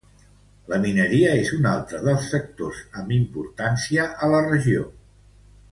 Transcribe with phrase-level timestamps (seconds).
[0.71, 4.89] La mineria és un altre dels sectors amb importància a la regió.